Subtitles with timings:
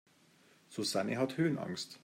[0.67, 1.99] Susanne hat Höhenangst.